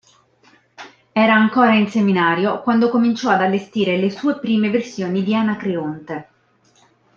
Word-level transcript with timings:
Era 1.11 1.35
ancora 1.35 1.75
in 1.75 1.87
seminario, 1.87 2.61
quando 2.63 2.89
cominciò 2.89 3.29
ad 3.29 3.43
allestire 3.43 3.97
le 3.97 4.09
sue 4.09 4.39
prime 4.39 4.71
versioni 4.71 5.21
di 5.21 5.35
Anacreonte. 5.35 6.27